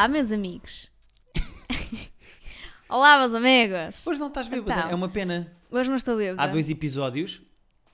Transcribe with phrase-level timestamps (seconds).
[0.00, 0.88] Olá, meus amigos.
[2.88, 4.06] Olá, meus amigos.
[4.06, 4.90] Hoje não estás bêbada, Então.
[4.92, 5.52] é uma pena.
[5.70, 6.42] Hoje não estou bêbada.
[6.42, 7.42] Há dois episódios,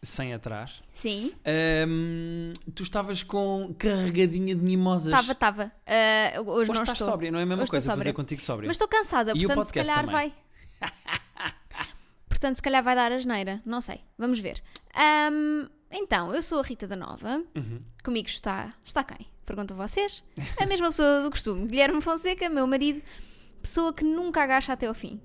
[0.01, 5.13] sem atrás, Sim, ahm, tu estavas com carregadinha de mimosas.
[5.13, 5.73] estava, estava.
[5.85, 7.09] Ah, hoje Hoje não estás estou.
[7.09, 8.15] sóbria, não é a mesma Hoje coisa estou fazer sóbria.
[8.15, 8.67] contigo sóbria.
[8.69, 10.33] Mas estou cansada, E o portanto se podcast calhar também.
[10.81, 11.53] vai.
[12.29, 13.61] portanto, se calhar vai dar asneira.
[13.67, 14.01] Não sei.
[14.17, 14.63] Vamos ver.
[14.95, 17.43] Ahm, então, eu sou a Rita da Nova.
[17.57, 17.81] Uhum.
[18.05, 18.73] Comigo está.
[18.85, 19.27] Está quem?
[19.47, 20.23] Pergunto a vocês.
[20.61, 21.67] A mesma pessoa do costume.
[21.67, 23.01] Guilherme Fonseca, meu marido,
[23.63, 25.21] pessoa que nunca agacha até ao fim.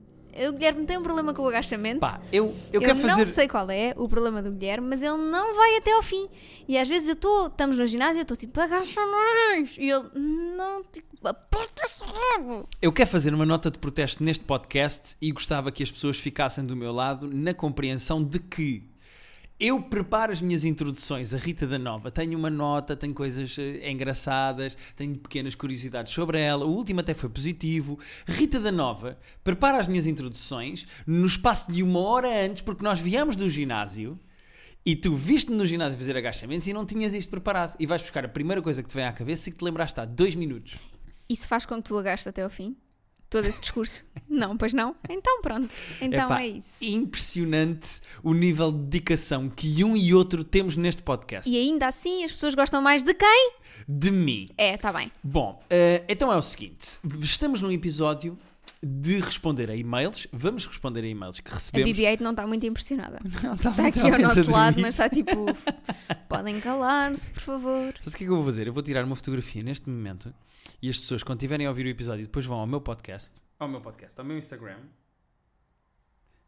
[0.48, 2.00] O Guilherme tem um problema com o agachamento.
[2.00, 3.26] Pá, eu, eu, Eu, não fazer.
[3.26, 6.30] sei qual é o problema do Guilherme, mas ele não vai até ao fim.
[6.68, 9.76] E às vezes eu estou, estamos no ginásio, eu estou tipo, agacha mais.
[9.78, 10.10] E ele,
[10.56, 12.70] não, tipo, aperta-se logo.
[12.82, 16.66] Eu quero fazer uma nota de protesto neste podcast e gostava que as pessoas ficassem
[16.66, 18.90] do meu lado na compreensão de que
[19.62, 22.10] eu preparo as minhas introduções a Rita da Nova.
[22.10, 26.66] Tenho uma nota, tenho coisas eh, engraçadas, tenho pequenas curiosidades sobre ela.
[26.66, 28.00] O último até foi positivo.
[28.26, 33.00] Rita da Nova prepara as minhas introduções no espaço de uma hora antes, porque nós
[33.00, 34.20] viemos do ginásio.
[34.84, 37.76] E tu viste-me no ginásio fazer agachamentos e não tinhas isto preparado.
[37.80, 40.00] E vais buscar a primeira coisa que te vem à cabeça e que te lembraste
[40.00, 40.74] há dois minutos.
[41.30, 42.76] Isso faz com que tu agastes até ao fim?
[43.32, 44.06] Todo esse discurso?
[44.30, 44.94] não, pois não?
[45.10, 45.74] Então pronto.
[46.02, 46.84] Então Epá, é isso.
[46.84, 51.50] Impressionante o nível de dedicação que um e outro temos neste podcast.
[51.50, 53.54] E ainda assim as pessoas gostam mais de quem?
[53.88, 54.50] De mim.
[54.58, 55.10] É, tá bem.
[55.24, 58.38] Bom, eh, então é o seguinte: estamos num episódio
[58.84, 60.28] de responder a e-mails.
[60.34, 61.98] Vamos responder a e-mails que A recebemos.
[61.98, 63.18] BB-8 não está muito impressionada.
[63.42, 65.46] Não, está Está muito aqui ao nosso a lado, mas está tipo,
[66.28, 67.94] podem calar-se, por favor.
[68.00, 68.68] Sabes o que é que eu vou fazer?
[68.68, 70.34] Eu vou tirar uma fotografia neste momento
[70.82, 73.68] e as pessoas, quando estiverem a ouvir o episódio, depois vão ao meu podcast, ao
[73.68, 74.80] meu podcast, ao meu Instagram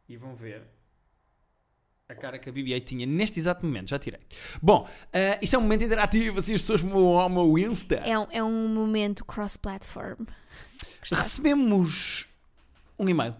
[0.09, 0.63] e vão ver
[2.09, 3.89] a cara que a BB-8 tinha neste exato momento.
[3.89, 4.19] Já tirei.
[4.61, 7.95] Bom, eh, isto é um momento interativo, assim as pessoas vão ao meu Insta.
[7.95, 10.25] É um, é um momento cross-platform.
[11.11, 12.27] Recebemos
[12.97, 13.35] um e-mail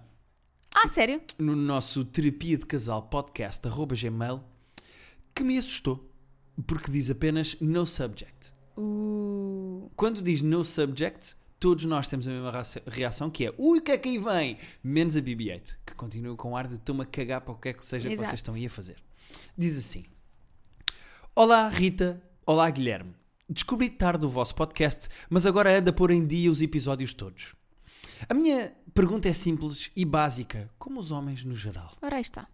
[0.76, 1.22] Ah, sério?
[1.38, 4.44] no nosso terapia de casal podcast arroba gmail
[5.36, 6.10] que me assustou
[6.68, 8.54] porque diz apenas no subject.
[8.78, 12.52] Uh, Quando diz no subject, todos nós temos a mesma
[12.88, 14.58] reação que é ui, o que é que aí vem?
[14.84, 17.70] Menos a BB-8, que continua com o ar de estou-me a cagar para o que
[17.70, 18.30] é que seja que Exato.
[18.30, 18.98] vocês estão aí a fazer.
[19.58, 20.06] Diz assim:
[21.36, 23.16] Olá Rita, olá Guilherme.
[23.50, 27.54] Descobri tarde o vosso podcast, mas agora anda a pôr em dia os episódios todos.
[28.28, 31.92] A minha pergunta é simples e básica, como os homens no geral.
[32.02, 32.48] ora aí está.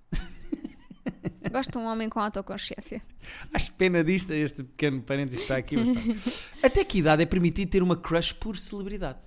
[1.51, 3.01] Gosto de um homem com autoconsciência.
[3.53, 5.77] Acho pena disto, este pequeno parênteses que está aqui.
[5.77, 6.41] Mas.
[6.61, 9.19] Até que idade é permitido ter uma crush por celebridade?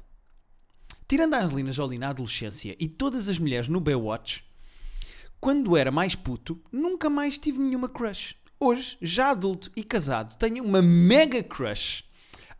[1.08, 4.44] Tirando a Angelina Jolie na adolescência e todas as mulheres no Baywatch,
[5.40, 8.36] quando era mais puto, nunca mais tive nenhuma crush.
[8.60, 12.04] Hoje, já adulto e casado, tenho uma mega crush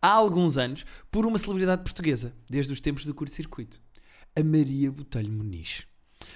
[0.02, 3.80] há alguns anos por uma celebridade portuguesa, desde os tempos do curto-circuito.
[4.34, 5.86] A Maria Botelho Muniz.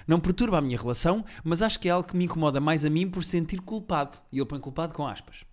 [0.07, 2.91] Não perturba a minha relação, mas acho que é algo que me incomoda mais a
[2.91, 4.19] mim por sentir culpado.
[4.33, 5.45] E ele põe culpado com aspas.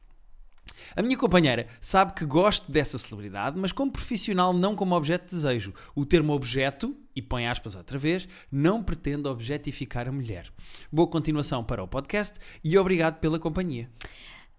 [0.96, 5.36] A minha companheira sabe que gosto dessa celebridade, mas como profissional, não como objeto de
[5.36, 5.74] desejo.
[5.96, 10.52] O termo objeto, e põe aspas outra vez, não pretende objetificar a mulher.
[10.92, 13.90] Boa continuação para o podcast e obrigado pela companhia.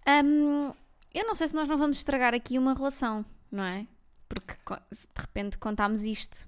[0.07, 0.73] Hum,
[1.13, 3.87] eu não sei se nós não vamos estragar aqui uma relação, não é?
[4.27, 4.53] Porque
[4.91, 6.47] de repente contámos isto.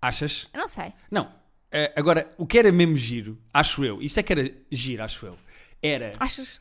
[0.00, 0.48] Achas?
[0.52, 0.92] Eu não sei.
[1.10, 1.43] Não.
[1.76, 5.26] Eh, agora, o que era mesmo giro, acho eu, isto é que era giro, acho
[5.26, 5.36] eu,
[5.82, 6.12] era.
[6.20, 6.60] Achas?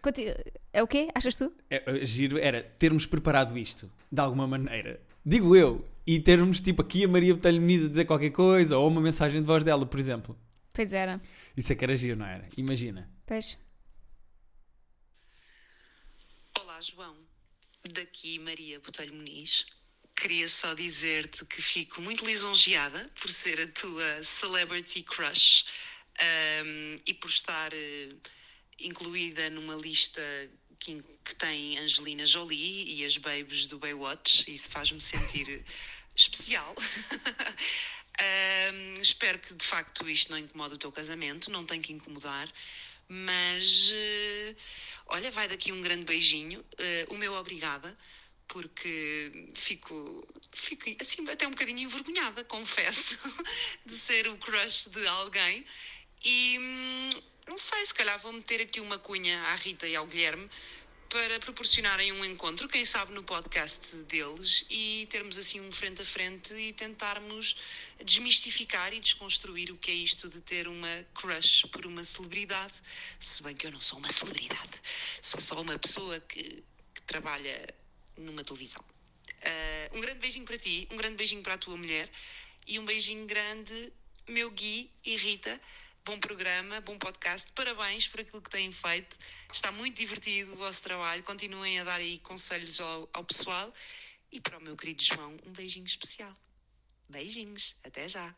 [0.74, 1.07] É o quê?
[1.13, 1.53] Achas tu?
[1.69, 6.81] É, é, giro era termos preparado isto de alguma maneira, digo eu, e termos tipo
[6.81, 9.85] aqui a Maria Botelho Muniz a dizer qualquer coisa ou uma mensagem de voz dela,
[9.85, 10.35] por exemplo.
[10.74, 11.22] Pois era.
[11.56, 12.50] Isso é que era giro, não era?
[12.57, 13.07] Imagina.
[13.28, 13.59] Pois.
[16.59, 17.16] Olá, João.
[17.88, 19.68] Daqui Maria Botelho Muniz.
[20.16, 25.66] Queria só dizer-te que fico muito lisonjeada por ser a tua celebrity crush
[26.19, 28.09] ahm, e por estar eh,
[28.79, 30.21] incluída numa lista
[30.80, 34.51] que, que tem Angelina Jolie e as babes do Baywatch.
[34.51, 35.65] Isso faz-me sentir
[36.16, 36.75] especial.
[38.19, 42.51] Ahm, espero que de facto isto não incomode o teu casamento, não tem que incomodar,
[43.07, 44.56] mas eh,
[45.07, 46.63] olha, vai daqui um grande beijinho.
[46.77, 47.98] Eh, o meu obrigada,
[48.48, 53.18] porque fico, fico assim até um bocadinho envergonhada, confesso,
[53.86, 55.66] de ser o crush de alguém.
[56.24, 57.10] E hum,
[57.48, 60.50] não sei, se calhar vou meter aqui uma cunha à Rita e ao Guilherme
[61.13, 66.06] para proporcionarem um encontro, quem sabe no podcast deles, e termos assim um frente a
[66.06, 67.56] frente e tentarmos
[68.04, 72.74] desmistificar e desconstruir o que é isto de ter uma crush por uma celebridade.
[73.19, 74.81] Se bem que eu não sou uma celebridade,
[75.22, 76.63] sou só uma pessoa que,
[76.95, 77.72] que trabalha
[78.18, 78.83] numa televisão.
[79.42, 82.10] Eh, um grande beijinho para ti, um grande beijinho para a tua mulher
[82.65, 83.94] e um beijinho grande,
[84.27, 85.60] meu Gui e Rita.
[86.06, 89.18] Bom programa, bom podcast, parabéns por aquilo que têm feito.
[89.51, 91.24] Está muito divertido o vosso trabalho.
[91.24, 93.74] Continuem a dar aí conselhos ao, ao pessoal.
[94.31, 96.36] E para o meu querido João, um beijinho especial.
[97.07, 98.36] Beijinhos, até já.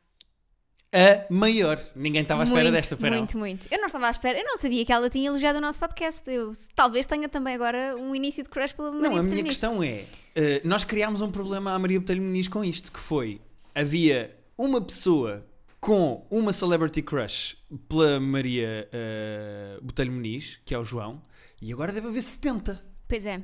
[0.96, 1.78] A maior.
[1.96, 3.18] Ninguém estava à espera muito, desta, foi não?
[3.18, 3.68] Muito, muito.
[3.70, 6.22] Eu não estava à espera, eu não sabia que ela tinha elogiado o nosso podcast.
[6.26, 9.84] Eu talvez tenha também agora um início de crush pela Maria Não, a minha questão
[9.84, 10.06] é:
[10.36, 13.42] eh, nós criámos um problema à Maria Botelho Muniz com isto, que foi
[13.74, 15.46] havia uma pessoa
[15.82, 17.58] com uma celebrity crush
[17.90, 21.22] pela Maria eh, Botelho Muniz, que é o João,
[21.62, 22.82] e agora deve haver 70.
[23.08, 23.44] Pois é,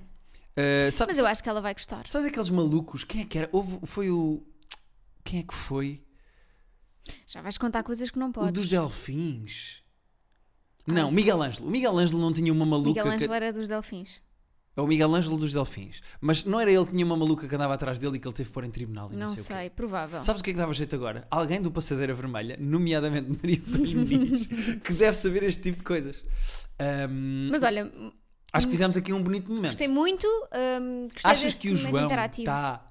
[0.55, 2.05] Eh, sabe, mas eu acho que ela vai gostar.
[2.07, 3.03] Sabes aqueles malucos?
[3.03, 3.49] Quem é que era?
[3.51, 4.43] Houve, foi o.
[5.23, 6.01] Quem é que foi?
[7.27, 8.53] Já vais contar coisas que não O podes.
[8.53, 9.81] dos Delfins.
[10.87, 11.67] Não, Miguel Ângelo.
[11.67, 12.89] O Miguel Ângelo não tinha uma maluca.
[12.89, 14.19] Miguel que- Ângelo era dos Delfins.
[14.75, 16.01] É o Miguel Ângelo dos Delfins.
[16.21, 18.33] Mas não era ele que tinha uma maluca que andava atrás dele e que ele
[18.33, 19.75] teve que pôr em tribunal e não, Não sei, o sei, quê.
[19.75, 20.21] provável.
[20.23, 21.27] Sabes o que é que dava jeito agora?
[21.29, 26.15] Alguém do Passadeira Vermelha, nomeadamente Maria dos Meninos, que deve saber este tipo de coisas.
[26.79, 27.91] Ahm, Mas olha,
[28.53, 29.71] acho que fizemos aqui um bonito momento.
[29.71, 30.25] gostei muito.
[30.27, 32.09] hum, gostei Achas que o João
[32.39, 32.85] está?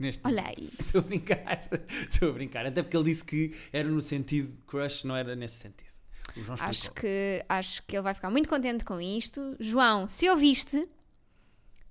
[0.00, 0.60] Neste Olha momento.
[0.60, 0.70] aí.
[0.80, 1.68] Estou a brincar.
[2.10, 2.66] Estou a brincar.
[2.66, 5.90] Até porque ele disse que era no sentido crush, não era nesse sentido.
[6.36, 6.68] O João explicou.
[6.68, 9.56] Acho que, acho que ele vai ficar muito contente com isto.
[9.60, 10.88] João, se ouviste,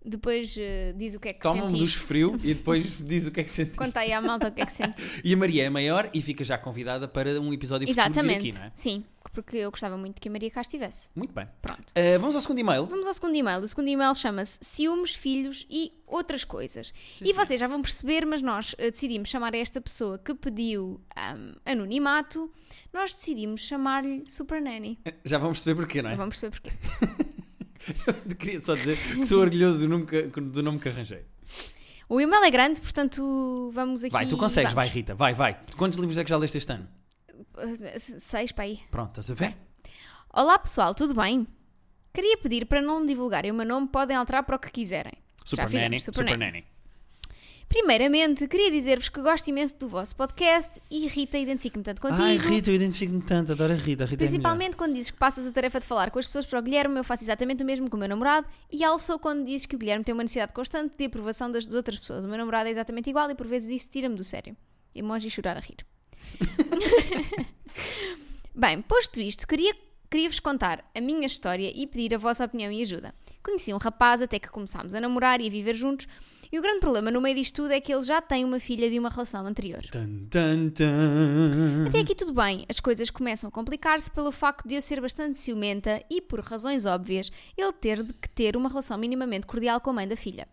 [0.05, 1.85] depois eh, diz o que é que Toma um sentiste.
[1.85, 3.77] dos frio e depois diz o que é que sentiste.
[3.77, 5.21] Conta aí à malta o que é que sentiste.
[5.23, 8.37] E a Maria é maior e fica já convidada para um episódio futuro Exatamente.
[8.49, 8.71] aqui, não é?
[8.73, 9.03] Sim,
[9.33, 11.09] porque eu gostava muito que a Maria cá estivesse.
[11.15, 11.47] Muito bem.
[11.61, 11.79] Pronto.
[11.89, 12.85] Uh, vamos ao segundo e-mail.
[12.85, 13.59] Vamos ao segundo e-mail.
[13.59, 16.93] O segundo e-mail chama-se Ciúmes, Filhos e Outras Coisas.
[17.21, 21.53] e vocês já vão perceber, mas nós eh, decidimos chamar esta pessoa que pediu ahm,
[21.65, 22.51] anonimato,
[22.91, 24.97] nós decidimos chamar-lhe Super Nanny.
[25.23, 26.15] Já vamos perceber porquê, não é?
[26.15, 27.29] Vamos perceber porquê.
[28.07, 31.25] Eu queria só dizer que estou orgulhoso do nome que, do nome que arranjei.
[32.07, 34.11] O e-mail é grande, portanto vamos aqui.
[34.11, 34.75] Vai, tu consegues, vamos.
[34.75, 35.59] vai, Rita, vai, vai.
[35.77, 36.87] Quantos livros é que já leste este ano?
[37.55, 38.79] Uh, Seis para aí.
[38.89, 39.55] Pronto, estás a ver?
[40.33, 41.47] Olá pessoal, tudo bem?
[42.13, 45.13] Queria pedir para não divulgarem o meu nome, podem alterar para o que quiserem.
[45.45, 46.01] Super Nanny.
[46.01, 46.65] Super Super, Nanny.
[47.69, 52.23] Primeiramente, queria dizer-vos que gosto imenso do vosso podcast e Rita, identifico-me tanto contigo.
[52.23, 54.05] Ai, Rita, eu identifico-me tanto, adoro a Rita.
[54.05, 54.27] A Rita é.
[54.27, 56.97] Principalmente quando dizes que passas a tarefa de falar com as pessoas para o Guilherme,
[56.97, 58.47] eu faço exatamente o mesmo com o meu namorado.
[58.71, 61.99] E also quando dizes que o Guilherme tem uma necessidade constante de aprovação das outras
[61.99, 62.25] pessoas.
[62.25, 64.57] O meu namorado é exatamente igual e por vezes isso tira-me do sério.
[64.95, 65.85] Emoji chorar a rir.
[68.55, 69.75] Bem, posto isto, queria,
[70.09, 73.13] queria-vos contar a minha história e pedir a vossa opinião e ajuda.
[73.43, 76.07] Conheci um rapaz até que começámos a namorar e a viver juntos.
[76.51, 78.89] E o grande problema no meio disto tudo é que ele já tem uma filha
[78.89, 79.83] de uma relação anterior.
[79.91, 81.85] Tan, tan, tan.
[81.87, 85.37] Até aqui tudo bem, as coisas começam a complicar-se pelo facto de eu ser bastante
[85.37, 89.91] ciumenta e, por razões óbvias, ele ter de que ter uma relação minimamente cordial com
[89.91, 90.47] a mãe da filha.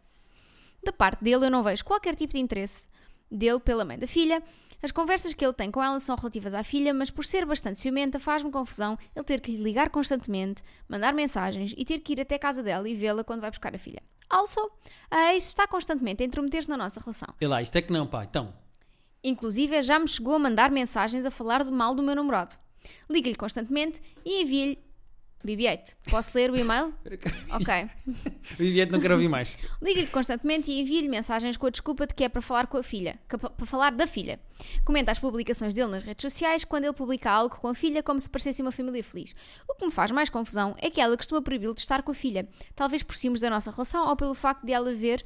[0.84, 2.82] Da parte dele, eu não vejo qualquer tipo de interesse
[3.30, 4.42] dele pela mãe da filha.
[4.82, 7.80] As conversas que ele tem com ela são relativas à filha, mas por ser bastante
[7.80, 12.20] ciumenta faz-me confusão ele ter que lhe ligar constantemente, mandar mensagens e ter que ir
[12.20, 14.02] até casa dela e vê-la quando vai buscar a filha.
[14.28, 14.70] Also,
[15.10, 17.28] a ex está constantemente a intrometer-se na nossa relação.
[17.40, 18.24] E lá, isto é que não, pá.
[18.24, 18.52] Então,
[19.26, 22.56] Inclusive, já me chegou a mandar mensagens a falar de mal do meu namorado.
[23.10, 24.85] Liga-lhe constantemente e envia-lhe.
[25.46, 25.94] BB-8.
[26.10, 26.92] Posso ler o e-mail?
[27.50, 27.88] Ok.
[28.58, 29.56] Viviette não quero ouvir mais.
[29.80, 32.82] Liga-lhe constantemente e envia-lhe mensagens com a desculpa de que é para falar com a
[32.82, 34.40] filha, que- para falar da filha.
[34.84, 38.18] Comenta as publicações dele nas redes sociais quando ele publica algo com a filha como
[38.20, 39.34] se parecesse uma família feliz.
[39.68, 42.14] O que me faz mais confusão é que ela costuma proibi-lo de estar com a
[42.14, 45.24] filha, talvez por ciúmes da nossa relação ou pelo facto de ela ver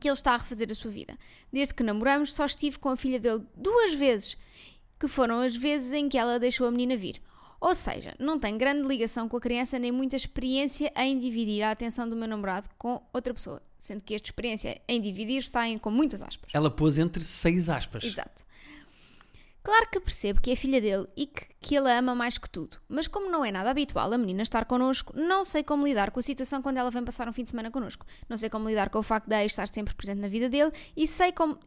[0.00, 1.16] que ele está a refazer a sua vida.
[1.52, 4.36] Desde que namoramos, só estive com a filha dele duas vezes,
[4.98, 7.20] que foram as vezes em que ela deixou a menina vir.
[7.60, 11.70] Ou seja, não tem grande ligação com a criança nem muita experiência em dividir a
[11.70, 13.62] atenção do meu namorado com outra pessoa.
[13.78, 16.50] Sendo que esta experiência em dividir está em com muitas aspas.
[16.52, 18.04] Ela pôs entre seis aspas.
[18.04, 18.44] Exato.
[19.64, 22.50] Claro que percebo que é filha dele e que, que ele a ama mais que
[22.50, 26.10] tudo, mas como não é nada habitual a menina estar connosco, não sei como lidar
[26.10, 28.04] com a situação quando ela vem passar um fim de semana connosco.
[28.28, 30.70] Não sei como lidar com o facto de a estar sempre presente na vida dele
[30.94, 31.58] e sei como.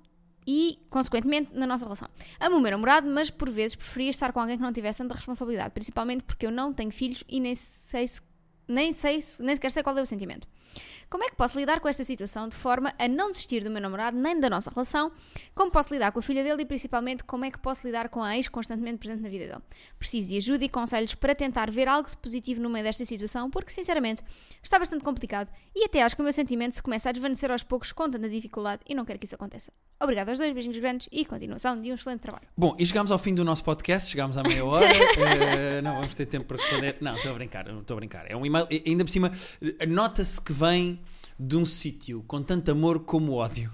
[0.48, 2.08] E, consequentemente, na nossa relação.
[2.40, 5.14] Amo o meu namorado, mas por vezes preferia estar com alguém que não tivesse tanta
[5.14, 8.22] responsabilidade, principalmente porque eu não tenho filhos e nem sei se
[8.70, 10.46] nem sei, se- nem sequer sei qual é o sentimento.
[11.10, 13.82] Como é que posso lidar com esta situação de forma a não desistir do meu
[13.82, 15.10] namorado nem da nossa relação?
[15.56, 18.22] Como posso lidar com a filha dele e principalmente como é que posso lidar com
[18.22, 19.62] a ex constantemente presente na vida dele?
[19.98, 23.50] Preciso de ajuda e conselhos para tentar ver algo de positivo no meio desta situação,
[23.50, 24.22] porque sinceramente
[24.62, 27.64] está bastante complicado e até acho que o meu sentimento se começa a desvanecer aos
[27.64, 29.72] poucos com tanta dificuldade e não quero que isso aconteça.
[30.02, 32.48] Obrigada aos dois, beijinhos grandes e continuação de um excelente trabalho.
[32.56, 34.86] Bom, e chegámos ao fim do nosso podcast, chegámos à meia hora.
[34.94, 36.98] eh, não vamos ter tempo para responder.
[37.00, 38.30] Não, estou a brincar, estou a brincar.
[38.30, 39.32] É um e-mail, ainda por cima,
[39.88, 40.97] nota-se que vem
[41.40, 43.72] de um sítio com tanto amor como ódio.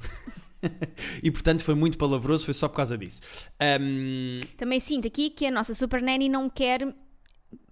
[1.22, 3.22] e portanto foi muito palavroso, foi só por causa disso.
[3.60, 6.96] Ahm, Também sinto aqui que a nossa Super Nanny não quer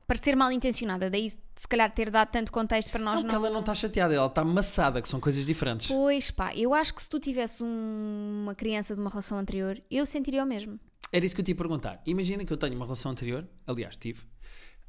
[0.08, 3.36] parecer mal intencionada, daí se calhar ter dado tanto contexto para nós não, que não.
[3.36, 5.88] ela não está chateada, ela está amassada, que são coisas diferentes.
[5.88, 9.82] Pois pá, eu acho que se tu tivesse um- uma criança de uma relação anterior,
[9.90, 10.78] eu sentiria o mesmo.
[11.14, 12.02] Era isso que eu te ia perguntar.
[12.06, 14.22] Imagina que eu tenho uma relação anterior, aliás, tive,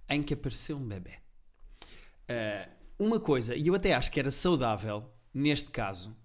[0.09, 1.12] em que apareceu um bebê.
[2.28, 2.68] Ah,
[3.04, 5.04] uma coisa, e eu até acho que era saudável,
[5.35, 6.16] neste caso,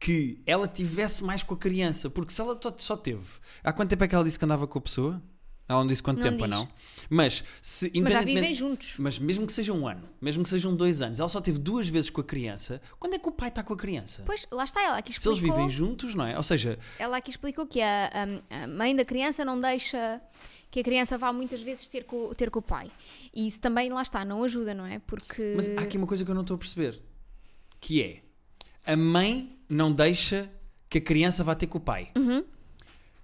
[0.00, 3.24] que ela tivesse mais com a criança, porque se ela só teve.
[3.64, 5.22] Há quanto tempo é que ela disse que andava com a pessoa?
[5.70, 6.48] Ela não disse quanto Não tempo, diz.
[6.50, 6.66] não?
[7.10, 8.94] Mas, se, Mas já independentemente- vivem juntos.
[8.98, 11.86] Mas mesmo que seja um ano, mesmo que sejam dois anos, ela só teve duas
[11.88, 12.80] vezes com a criança.
[12.98, 14.22] Quando é que o pai está com a criança?
[14.24, 15.38] Pois, lá está ela aqui Se explicou.
[15.44, 16.38] eles vivem juntos, não é?
[16.38, 18.10] Ou seja, Ela aqui explicou que a,
[18.50, 20.22] a- a mãe da criança não deixa
[20.70, 22.90] que a criança vá muitas vezes ter com, ter com o pai.
[23.34, 24.98] E isso também, lá está, não ajuda, não é?
[24.98, 25.54] Porque.
[25.56, 27.00] Mas há aqui uma coisa que eu não estou a perceber.
[27.80, 28.22] Que é,
[28.84, 30.50] a mãe não deixa
[30.88, 32.10] que a criança vá ter com o pai.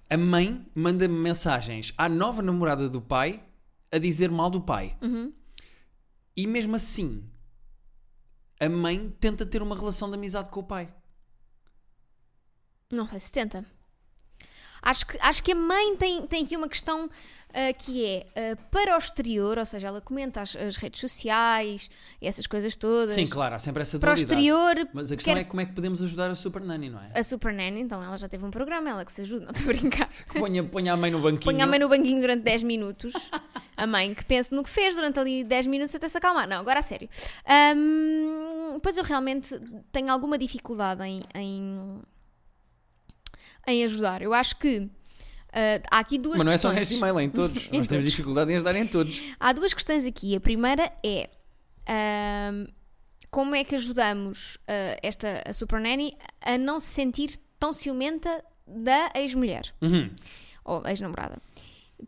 [0.09, 3.43] A mãe manda mensagens à nova namorada do pai
[3.91, 4.97] a dizer mal do pai.
[6.37, 7.25] E mesmo assim,
[8.61, 10.93] a mãe tenta ter uma relação de amizade com o pai.
[12.91, 13.65] Não sei se tenta.
[14.85, 17.09] Acho que, acho que a mãe tem, tem aqui uma questão
[17.55, 21.89] ah, que é ah, para o exterior, ou seja, ela comenta as, as redes sociais
[22.21, 23.15] e essas coisas todas.
[23.15, 25.65] Sim, claro, há sempre essa Para o exterior, Mas a questão quer- é como é
[25.67, 27.19] que podemos ajudar a Super Nanny, não é?
[27.19, 29.71] a Super Nanny, então ela já teve um programa, ela que se ajuda, não estou
[29.71, 30.09] a brincar.
[30.29, 31.53] Que ponha, ponha a mãe no banquinho.
[31.53, 33.15] Põe a mãe no banquinho durante 10 minutos.
[33.77, 36.47] A mãe que pense no que fez durante ali 10 minutos até se acalmar.
[36.49, 37.09] Não, agora a sério.
[37.47, 39.59] Ahm, pois eu realmente
[39.93, 42.01] tenho alguma dificuldade em, em,
[43.67, 44.23] em ajudar.
[44.23, 44.89] Eu acho que
[45.53, 46.89] ah, há aqui duas Mas não é só questões.
[46.89, 47.69] neste e-mail, é em todos.
[47.73, 49.23] Em Nós temos dificuldade em ajudar em todos.
[49.39, 50.35] Há duas questões aqui.
[50.37, 51.31] A primeira é
[51.87, 52.67] ahm,
[53.31, 58.45] como é que ajudamos ah, esta a Super Nanny a não se sentir tão ciumenta
[58.67, 60.11] da ex-mulher Uhum.
[60.65, 61.39] ou ex-namorada.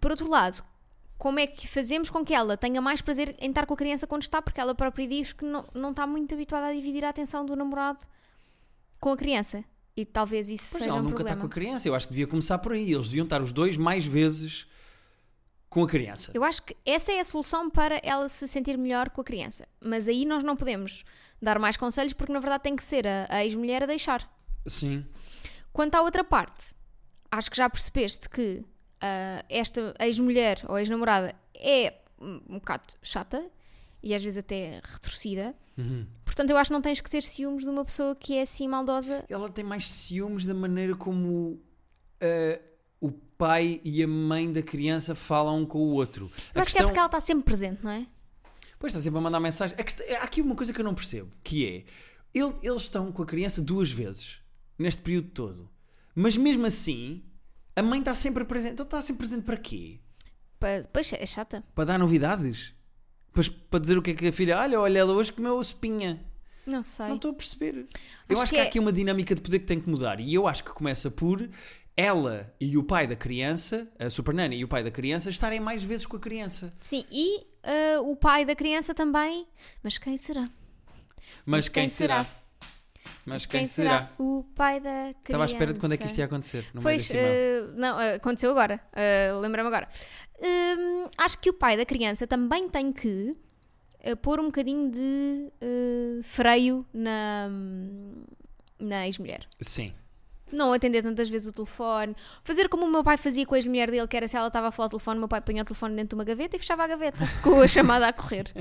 [0.01, 0.63] Por outro lado,
[1.19, 4.07] como é que fazemos com que ela tenha mais prazer em estar com a criança
[4.07, 7.09] quando está, porque ela própria diz que não, não está muito habituada a dividir a
[7.11, 8.01] atenção do namorado
[9.01, 9.65] com a criança.
[9.97, 11.41] E talvez isso Pois seja ela um nunca está problema.
[11.41, 11.89] com a criança.
[11.89, 12.93] Eu acho que devia começar por aí.
[12.93, 14.67] Eles deviam estar os dois mais vezes
[15.71, 16.31] com a criança.
[16.35, 19.67] Eu acho que essa é a solução para ela se sentir melhor com a criança.
[19.81, 21.03] Mas aí nós não podemos
[21.41, 24.31] dar mais conselhos porque na verdade tem que ser a, a ex-mulher a deixar.
[24.67, 25.05] Sim.
[25.73, 26.75] Quanto à outra parte,
[27.31, 28.65] acho que já percebeste que
[29.01, 33.45] ah, esta ex-mulher ou ex-namorada é um, um bocado chata
[34.03, 35.55] e às vezes até retorcida.
[35.77, 36.07] Uhum.
[36.37, 38.69] Portanto, eu acho que não tens que ter ciúmes de uma pessoa que é assim
[38.69, 39.25] maldosa.
[39.27, 41.59] Ela tem mais ciúmes da maneira como
[42.23, 42.63] uh,
[43.01, 46.31] o pai e a mãe da criança falam um com o outro.
[46.55, 48.07] Eu acho que é porque ela está sempre presente, não é?
[48.79, 49.75] Pois está sempre a mandar mensagem.
[49.81, 51.85] A questão- Há aqui uma coisa que eu não percebo, que é
[52.39, 54.41] ele- eles estão com a criança duas vezes
[54.79, 55.71] neste período todo.
[56.15, 57.25] Mas mesmo assim,
[57.75, 58.75] a mãe está sempre presente.
[58.75, 60.01] Então está sempre presente para quê?
[60.61, 61.65] Pa- Pois é chata.
[61.75, 62.75] Para dar novidades?
[63.37, 64.59] Para, para dizer o que é que a filha.
[64.59, 66.19] Olha, olha, ela hoje comeu espinha.
[66.67, 67.07] Não sei.
[67.07, 67.75] Não estou a perceber.
[68.29, 69.89] Eu Acho acho que que, há é- aqui uma dinâmica de poder que tem que
[69.89, 70.19] mudar.
[70.19, 71.47] E eu acho que começa por
[71.97, 75.61] ela e o pai da criança, a Super Nanny e o pai da criança, estarem
[75.61, 76.73] mais vezes com a criança.
[76.81, 79.47] Sim, e ah, o pai da criança também.
[79.83, 80.49] Mas quem será?
[81.45, 82.27] Mas, quem, será?
[83.25, 84.11] Mas quem, será?
[84.19, 85.17] O pai da criança.
[85.25, 86.65] Estava à espera de quando é que isto ia acontecer.
[86.83, 88.81] Pois, eh, não, aconteceu agora.
[88.93, 89.89] Eh, Lembra-me agora.
[90.77, 93.35] Hum, acho que o pai da criança também tem que
[94.01, 97.49] eh, pôr um bocadinho de eh, freio na,
[98.79, 99.47] na ex-mulher.
[99.61, 99.93] Sim.
[100.53, 102.15] Não atender tantas vezes o telefone.
[102.45, 104.69] Fazer como o meu pai fazia com a ex-mulher dele, que era se ela estava
[104.69, 106.59] a falar ao telefone, o meu pai punha o telefone dentro de uma gaveta e
[106.59, 108.53] fechava a gaveta com a chamada a correr.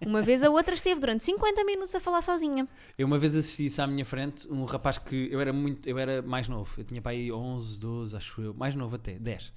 [0.00, 2.66] Uma vez a outra esteve durante 50 minutos a falar sozinha.
[2.96, 5.98] Eu uma vez assisti isso à minha frente, um rapaz que eu era muito, eu
[5.98, 9.52] era mais novo, eu tinha para aí 11, 12, acho eu, mais novo até, 10.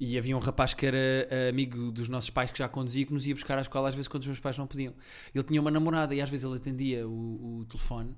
[0.00, 3.06] E havia um rapaz que era eh, amigo dos nossos pais que já conduzia e
[3.06, 4.94] que nos ia buscar à escola às vezes quando os meus pais não podiam.
[5.34, 8.16] Ele tinha uma namorada e às vezes ele atendia o, o telefone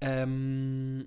[0.00, 1.04] ahm,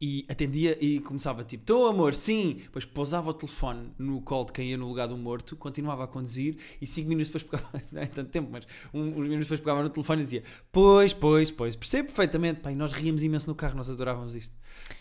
[0.00, 2.58] e atendia e começava tipo, estou amor, sim.
[2.62, 6.06] Depois pousava o telefone no colo de quem ia no lugar do morto, continuava a
[6.06, 9.60] conduzir e 5 minutos depois pegava, não é tanto tempo, mas um- uns minutos depois
[9.60, 12.60] pegava no telefone e dizia, pois, pois, pois, percebo perfeitamente.
[12.60, 14.52] Pai, nós ríamos imenso no carro, nós adorávamos isto.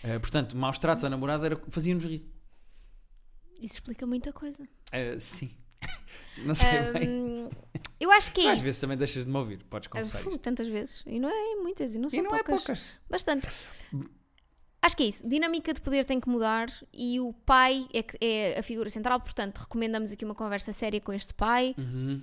[0.03, 2.32] Ah, portanto, maus tratos à namorada faziam-nos rir.
[3.63, 4.67] Isso explica muita coisa.
[4.91, 5.51] Ah, sim.
[6.45, 7.09] Não sei bem.
[7.09, 7.49] Hum,
[7.99, 8.63] eu acho que é Às isso.
[8.65, 10.37] vezes também deixas de me ouvir, podes Ah, confessar isto.
[10.39, 11.03] tantas vezes.
[11.05, 12.63] E não é muitas, e não são E não é poucas.
[12.63, 12.95] poucas.
[13.09, 13.47] Bastante.
[14.81, 15.27] Acho que é isso.
[15.27, 18.05] Dinâmica de poder tem que mudar e o pai é,
[18.53, 21.73] é a figura central, portanto, recomendamos aqui uma conversa séria com este pai.
[21.77, 22.21] Uhum.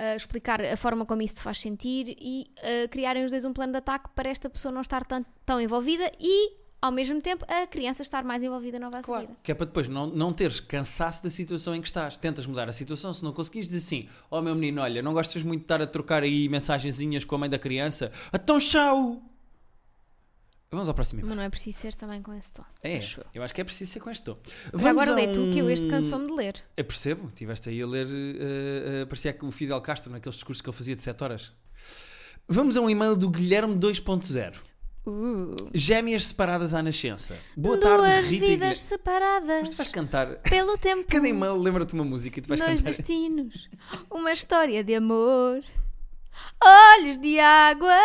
[0.00, 2.46] a explicar a forma como isso te faz sentir e
[2.84, 5.60] a criarem os dois um plano de ataque para esta pessoa não estar tão, tão
[5.60, 9.38] envolvida e, ao mesmo tempo, a criança estar mais envolvida na vossa Claro, vida.
[9.42, 12.16] que é para depois não, não teres cansaço da situação em que estás.
[12.16, 15.42] Tentas mudar a situação, se não conseguires, diz assim: Ó meu menino, olha, não gostas
[15.42, 18.12] muito de estar a trocar aí mensagenzinhas com a mãe da criança?
[18.32, 19.22] Então, tchau!
[20.70, 21.22] Vamos ao próximo.
[21.24, 22.62] Mas não é preciso ser também com esse tom.
[22.82, 23.42] É, acho eu.
[23.42, 24.36] acho que é preciso ser com este tom.
[24.70, 26.62] Mas Vamos agora a lê tu, que eu este um- cansou-me de ler.
[26.76, 30.60] Eu percebo, estiveste aí a ler, eh, eh, parecia que o Fidel Castro naqueles discursos
[30.60, 31.52] que ele fazia de 7 horas.
[32.46, 34.56] Vamos a um e-mail do Guilherme 2.0.
[35.06, 35.54] Uh.
[35.74, 37.38] Gêmeas separadas à nascença.
[37.56, 38.74] Boa tarde, Duas Rita e vidas Guilherme.
[38.76, 40.26] separadas Mas tu vais cantar.
[40.42, 41.04] pelo tempo.
[41.08, 42.90] Cada e-mail lembra-te uma música e tu vais Dois cantar.
[42.96, 43.68] destinos,
[44.10, 45.62] uma história de amor,
[46.62, 47.96] olhos de água.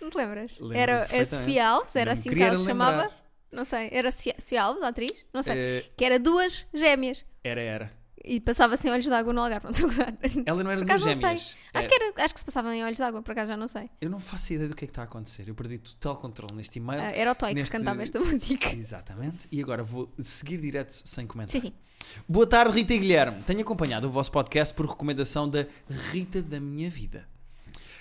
[0.00, 0.52] Não te lembras?
[0.60, 1.36] Lembro-me Era a perfeitamente.
[1.46, 2.86] Sofia Alves, era Não assim que ela se lembrar.
[2.92, 3.10] chamava.
[3.52, 5.12] Não sei, era Sofia Alves, a atriz?
[5.32, 5.54] Não sei.
[5.56, 7.24] Eh, Que era duas gêmeas.
[7.42, 7.95] era, era.
[8.26, 10.14] E passava sem olhos de água no Algarve, não estou a gozar.
[10.44, 11.20] Ela não era duas acaso não sei.
[11.38, 11.56] gêmeas.
[11.72, 13.68] Acho que, era, acho que se passava em olhos de água, por acaso já não
[13.68, 13.88] sei.
[14.00, 15.48] Eu não faço ideia do que é que está a acontecer.
[15.48, 17.00] Eu perdi total controle neste e-mail.
[17.00, 18.74] Ah, era o Toy neste- que cantava esta música.
[18.74, 19.46] Exatamente.
[19.52, 21.52] E agora vou seguir direto sem comentar.
[21.52, 21.72] Sim, sim.
[22.28, 23.42] Boa tarde, Rita e Guilherme.
[23.44, 25.66] Tenho acompanhado o vosso podcast por recomendação da
[26.12, 27.28] Rita da Minha Vida.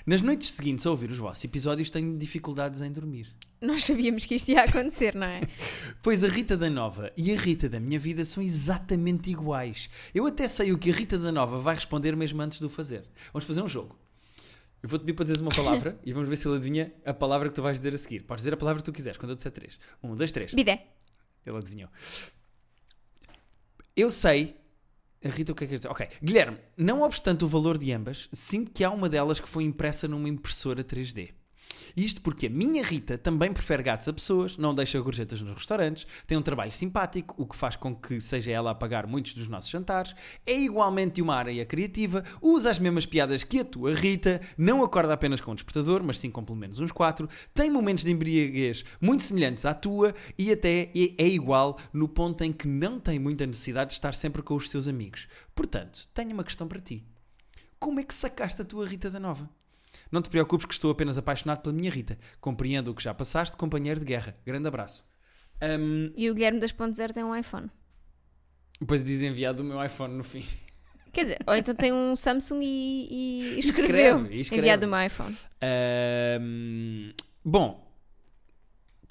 [0.06, 3.34] Nas noites seguintes a ouvir os vossos episódios tenho dificuldades em dormir.
[3.60, 5.42] Nós sabíamos que isto ia acontecer, não é?
[6.04, 9.90] Pois a Rita da Nova e a Rita da Minha Vida são exatamente iguais.
[10.14, 12.70] Eu até sei o que a Rita da Nova vai responder mesmo antes de o
[12.70, 13.04] fazer.
[13.34, 13.98] Vamos fazer um jogo.
[14.84, 17.50] Eu vou-te pedir para dizeres uma palavra e vamos ver se ele adivinha a palavra
[17.50, 18.20] que tu vais dizer a seguir.
[18.20, 19.80] Podes dizer a palavra que tu quiseres, quando eu disser três.
[20.04, 20.54] Um, dois, três.
[20.54, 20.86] Bidé.
[21.44, 21.90] Ele adivinhou.
[23.96, 24.56] Eu sei.
[25.26, 25.90] A Rita, o que é que quer?
[25.90, 26.08] Ok.
[26.24, 30.08] Guilherme, não obstante o valor de ambas, sinto que há uma delas que foi impressa
[30.08, 31.32] numa impressora 3D.
[31.96, 36.06] Isto porque a minha Rita também prefere gatos a pessoas, não deixa gorjetas nos restaurantes,
[36.28, 39.48] tem um trabalho simpático, o que faz com que seja ela a pagar muitos dos
[39.48, 44.42] nossos jantares, é igualmente uma área criativa, usa as mesmas piadas que a tua Rita,
[44.58, 48.04] não acorda apenas com um despertador, mas sim com pelo menos uns quatro, tem momentos
[48.04, 52.68] de embriaguez muito semelhantes à tua e até é é igual no ponto em que
[52.68, 55.28] não tem muita necessidade de estar sempre com os seus amigos.
[55.54, 57.04] Portanto, tenho uma questão para ti.
[57.80, 59.50] Como é que sacaste a tua Rita da Nova?
[60.12, 62.18] Não te preocupes que estou apenas apaixonado pela minha Rita.
[62.40, 64.36] Compreendo o que já passaste, companheiro de guerra.
[64.46, 65.06] Grande abraço.
[65.62, 67.70] Ahm, E o Guilherme 2.0 tem um iPhone.
[68.80, 70.46] depois diz enviado o meu iPhone no fim.
[71.14, 73.08] Quer dizer, ou então tem um Samsung e,
[73.56, 74.32] e Escreve, escreveu.
[74.32, 74.62] e escreve.
[74.62, 75.36] Enviado do meu iPhone.
[75.62, 77.85] Ahm, bom,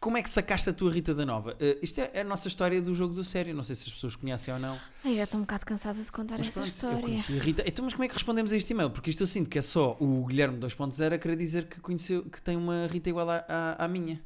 [0.05, 1.57] como é que sacaste a tua Rita da Nova?
[1.59, 3.55] Ah, isto é a nossa história do jogo do sério.
[3.55, 4.79] Não sei se as pessoas conhecem ou não.
[5.03, 7.01] Ai, já estou um bocado cansada de contar Mas essa pronto, eu história.
[7.01, 7.63] conheci a Rita.
[7.67, 8.91] Então, mas como é que respondemos a este e-mail?
[8.91, 12.23] Porque isto eu sinto que é só o Guilherme 2.0 a querer dizer que, conheceu,
[12.25, 14.23] que tem uma Rita igual à, à, à minha.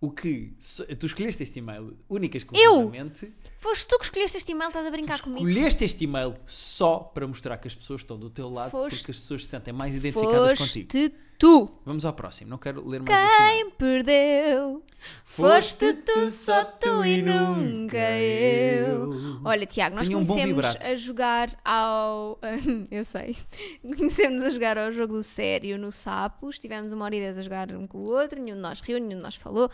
[0.00, 0.56] O que
[0.98, 3.32] tu escolheste este e-mail única e exclusivamente.
[3.58, 5.46] Foste tu que escolheste este e-mail, estás a brincar comigo?
[5.48, 9.12] Escolheste este e-mail só para mostrar que as pessoas estão do teu lado Foste- porque
[9.12, 11.14] as pessoas se sentem mais identificadas contigo.
[11.42, 11.68] Tu.
[11.84, 13.36] Vamos ao próximo, não quero ler mais.
[13.36, 14.80] Quem perdeu?
[15.24, 19.40] Foste tu, só tu e nunca eu.
[19.44, 20.86] Olha, Tiago, nós Tenho um bom conhecemos vibrato.
[20.86, 22.38] a jogar ao.
[22.92, 23.36] eu sei.
[23.82, 26.60] Conhecemos a jogar ao jogo do sério no Sapos.
[26.60, 28.40] Tivemos uma hora e dez a jogar um com o outro.
[28.40, 29.68] Nenhum de nós riu, nenhum de nós falou,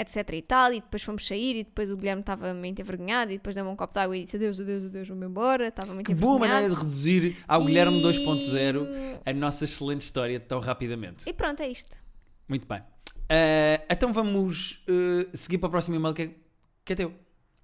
[0.00, 0.72] etc e tal.
[0.72, 1.56] E depois fomos sair.
[1.60, 3.32] E depois o Guilherme estava muito envergonhado.
[3.32, 5.68] E depois deu-me um copo de água e disse: Adeus, adeus, adeus, vou-me embora.
[5.68, 6.62] Estava muito Que boa envergonhado.
[6.62, 11.28] maneira de reduzir ao Guilherme E- 2.0 a nossa excelente história tão rapidamente.
[11.28, 11.98] E pronto, é isto.
[12.48, 12.82] Muito bem.
[13.30, 16.30] Ah, então vamos ah, seguir para o próximo e-mail que é,
[16.84, 17.12] que é teu.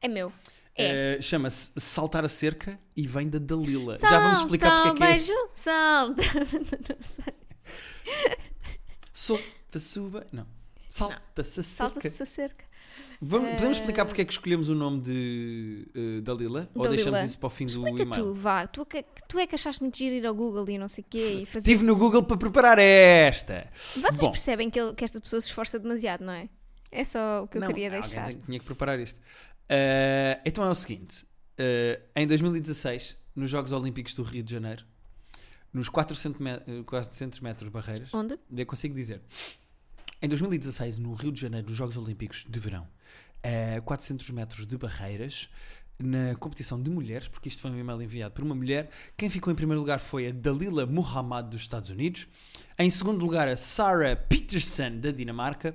[0.00, 0.30] É meu.
[0.76, 1.16] É.
[1.18, 3.96] Ah, Chama-se Saltar a Cerca e vem da Dalila.
[3.96, 5.06] Já vamos explicar porque é que é.
[5.16, 6.22] Beijo, salta.
[6.92, 7.34] Não sei.
[9.12, 10.26] Solta, suba.
[10.32, 10.46] Não.
[10.98, 11.92] Salta-se a cerca.
[11.94, 12.64] Salta-se a cerca.
[13.20, 16.70] Vamos, Podemos explicar porque é que escolhemos o nome de eh, Dalila?
[16.74, 16.88] Ou Dalila.
[17.02, 18.22] deixamos isso para o fim do Explica e-mail?
[18.22, 18.66] tu, vá.
[18.66, 21.02] Tu, é que- tu é que achaste muito giro ir ao Google e não sei
[21.02, 21.58] o quê e fazer.
[21.70, 23.68] Estive no Google para preparar esta.
[23.74, 24.30] Vocês Bom.
[24.30, 26.48] percebem que, ele- que esta pessoa se esforça demasiado, não é?
[26.92, 28.26] É só o que eu Não, queria alguém deixar.
[28.26, 29.18] tem- tinha que preparar isto.
[29.68, 31.24] Eh, então é o seguinte:
[31.58, 34.84] eh, em 2016, nos Jogos Olímpicos do Rio de Janeiro,
[35.72, 38.38] nos 400, me- eh, 400 metros barreiras, Onde?
[38.56, 39.20] eu consigo dizer.
[40.22, 42.86] Em 2016, no Rio de Janeiro, nos Jogos Olímpicos de Verão,
[43.76, 45.48] a 400 metros de barreiras,
[45.98, 49.52] na competição de mulheres, porque isto foi um e-mail enviado por uma mulher, quem ficou
[49.52, 52.26] em primeiro lugar foi a Dalila Muhammad dos Estados Unidos,
[52.78, 55.74] em segundo lugar a Sarah Peterson da Dinamarca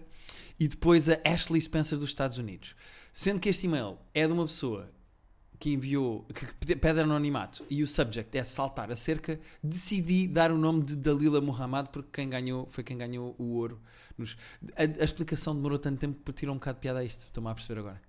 [0.59, 2.75] e depois a Ashley Spencer dos Estados Unidos.
[3.13, 4.91] Sendo que este e-mail é de uma pessoa
[5.57, 10.57] que enviou, que pede- anonimato e o subject é saltar a cerca, decidi dar o
[10.57, 13.81] nome de Dalila Muhammad porque quem ganhou foi quem ganhou o ouro.
[14.19, 14.37] Nos-
[14.75, 17.25] a, a explicação demorou tanto tempo para tirar um bocado de piada a isto.
[17.25, 18.01] Estou-me a perceber agora.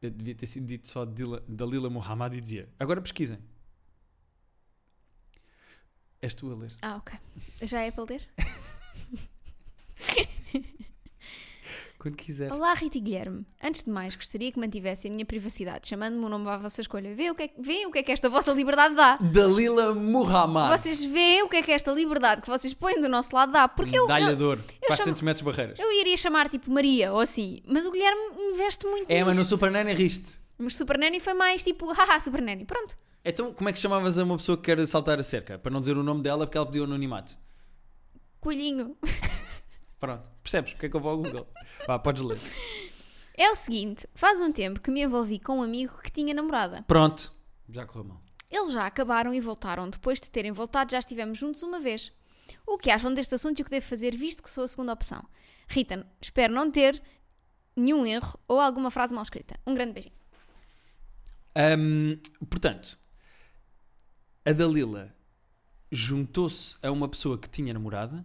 [0.00, 2.68] Eu devia ter sido dito só Dila- Dalila Muhammad e dizia.
[2.78, 3.38] Agora pesquisem.
[6.22, 6.74] És tu a ler.
[6.82, 7.18] Ah, ok.
[7.62, 8.28] Já é para ler?
[11.98, 12.52] Quando quiser.
[12.52, 13.44] Olá, Rita e Guilherme.
[13.60, 17.12] Antes de mais, gostaria que mantivessem a minha privacidade, chamando-me o nome à vossa escolha.
[17.12, 19.16] Vê o, que é, que- vê o que é que esta vossa liberdade dá.
[19.16, 20.78] Dalila Muhammad.
[20.80, 23.66] Vocês veem o que é que esta liberdade que vocês põem do nosso lado dá.
[23.66, 24.58] Porque eu, eu, Medalhador.
[24.80, 25.78] eu 400 metros de barreiras.
[25.78, 28.20] eu iria chamar tipo Maria ou assim, mas o Guilherme
[28.52, 29.50] investe muito É, mas no nisto.
[29.56, 30.38] Super Nani riste.
[30.56, 32.64] Mas Super Nanny foi mais tipo, haha, Super Nanny.
[32.64, 32.96] Pronto.
[33.24, 35.58] Então, como é que chamavas a uma pessoa que quer saltar a cerca?
[35.58, 37.36] Para não dizer o nome dela, porque ela pediu anonimato.
[38.40, 38.96] Coelhinho.
[39.98, 40.30] Pronto.
[40.42, 40.72] Percebes?
[40.72, 41.46] Porque é que eu vou ao Google?
[41.86, 42.38] Vá, podes ler.
[43.34, 46.82] É o seguinte, faz um tempo que me envolvi com um amigo que tinha namorada.
[46.88, 47.32] Pronto.
[47.68, 48.22] Já correu mal.
[48.50, 49.88] Eles já acabaram e voltaram.
[49.88, 52.12] Depois de terem voltado, já estivemos juntos uma vez.
[52.66, 54.92] O que acham deste assunto e o que devo fazer, visto que sou a segunda
[54.92, 55.22] opção?
[55.68, 57.02] Rita, espero não ter
[57.76, 59.58] nenhum erro ou alguma frase mal escrita.
[59.66, 60.14] Um grande beijinho.
[61.78, 62.98] Hum, portanto,
[64.44, 65.14] a Dalila
[65.90, 68.24] juntou-se a uma pessoa que tinha namorada,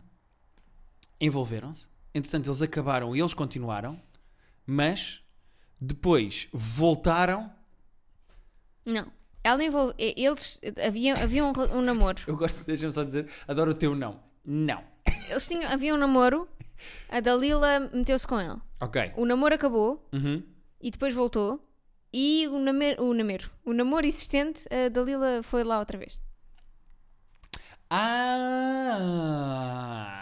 [1.26, 3.98] envolveram-se, entretanto eles acabaram e eles continuaram,
[4.66, 5.24] mas
[5.80, 7.50] depois voltaram.
[8.86, 9.12] Não.
[9.44, 9.94] Ela envolve...
[9.98, 10.60] Eles...
[10.86, 12.22] Havia, havia um, um namoro.
[12.28, 14.20] Eu gosto, deixa-me só dizer, adoro o teu não.
[14.46, 14.84] Não.
[15.30, 15.70] Eles tinham...
[15.72, 16.48] Havia um namoro.
[17.10, 18.60] A Dalila meteu-se com ele.
[18.82, 19.12] Ok.
[19.16, 20.44] O namoro acabou Uhum.
[20.82, 21.66] e depois voltou.
[22.14, 23.04] E o namoro...
[23.04, 26.18] O namoro, o namoro existente, a Dalila foi lá outra vez.
[27.90, 30.20] Ah!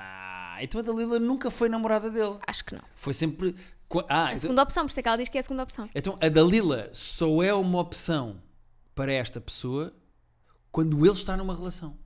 [0.64, 2.38] Então a Dalila nunca foi namorada dele.
[2.48, 2.84] Acho que não.
[2.96, 3.56] Foi sempre.
[4.08, 5.64] Ah, A então- segunda opção, por isso é que ela diz que é a segunda
[5.64, 5.90] opção.
[5.94, 8.42] Então a Dalila só é uma opção
[8.96, 9.94] para esta pessoa
[10.72, 11.98] quando ele está numa relação.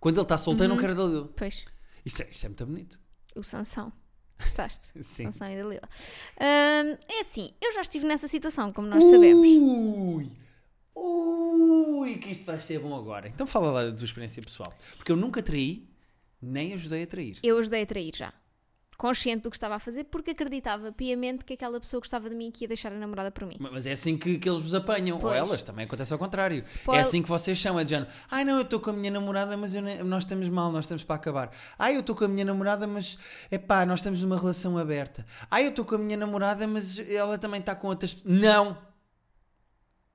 [0.00, 1.28] Quando ele está solteiro, não quer a Dalila.
[1.36, 1.64] Pois.
[2.04, 3.00] Isto é, isto é muito bonito.
[3.36, 3.92] O Sansão.
[4.40, 4.80] Gostaste?
[5.02, 5.24] Sim.
[5.26, 5.88] Sansão e Dalila.
[6.40, 9.46] Hum, é assim, eu já estive nessa situação, como nós sabemos.
[9.46, 10.32] Ui!
[10.96, 12.16] Ui!
[12.18, 13.28] Que isto vai ser bom agora.
[13.28, 14.72] Então fala lá da tua experiência pessoal.
[14.96, 15.88] Porque eu nunca traí,
[16.40, 17.38] nem ajudei a trair.
[17.42, 18.32] Eu ajudei a trair já.
[18.96, 22.48] Consciente do que estava a fazer, porque acreditava piamente que aquela pessoa gostava de mim
[22.48, 23.56] e que ia deixar a namorada por mim.
[23.58, 25.16] Mas é assim que, que eles vos apanham.
[25.16, 25.36] Ou Pois.
[25.36, 26.58] elas, também acontece ao contrário.
[26.60, 28.10] Spoil- É assim que vocês chamam, é de género.
[28.30, 30.84] Ai não, eu estou com a minha namorada, mas eu nem- nós estamos mal, nós
[30.84, 31.50] estamos para acabar.
[31.78, 33.16] Ai, eu estou com a minha namorada, mas
[33.50, 35.24] é pá, nós estamos numa relação aberta.
[35.50, 38.18] Ai, eu estou com a minha namorada, mas ela também está com outras.
[38.22, 38.76] Não!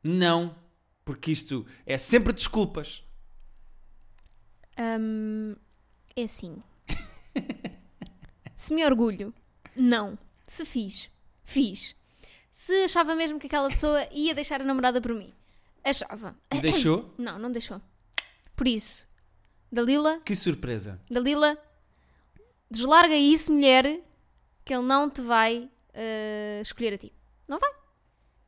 [0.03, 0.55] Não!
[1.03, 3.03] Porque isto é sempre desculpas.
[4.77, 5.55] Hum,
[6.15, 6.61] é assim.
[8.55, 9.33] Se me orgulho,
[9.75, 10.17] não.
[10.47, 11.09] Se fiz,
[11.43, 11.95] fiz.
[12.49, 15.33] Se achava mesmo que aquela pessoa ia deixar a namorada por mim,
[15.83, 16.35] achava.
[16.53, 17.13] E deixou?
[17.17, 17.81] Não, não deixou.
[18.55, 19.07] Por isso,
[19.69, 21.01] Dalila, Que surpresa.
[21.09, 21.57] Dalila,
[22.71, 23.99] deslarga isso, mulher,
[24.63, 27.11] que ele não te vai eh, escolher a ti.
[27.45, 27.71] Não vai.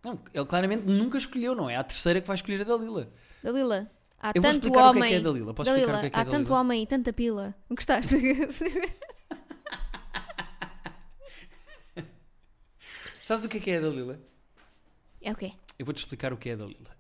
[0.02, 1.76] Não, ele claramente nunca escolheu, não é?
[1.76, 3.12] a terceira que vai escolher a Dalila.
[3.44, 5.10] Dalila, há Eu vou tanto explicar o que é homem.
[5.10, 5.54] que é Dalila.
[5.54, 6.60] Posso Dalila, explicar o que é que é há tanto Dalila?
[6.60, 7.56] homem e tanta pila.
[7.70, 8.16] Gostaste?
[13.24, 14.20] Sabes o que é que é a Dalila?
[15.22, 15.52] é o quê?
[15.78, 16.96] Eu vou-te explicar o que é a Dalila.